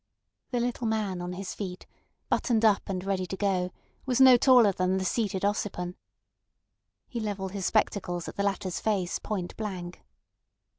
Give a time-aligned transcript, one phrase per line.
[0.49, 1.85] The little man on his feet,
[2.27, 3.69] buttoned up and ready to go,
[4.07, 5.93] was no taller than the seated Ossipon.
[7.07, 10.01] He levelled his spectacles at the latter's face point blank.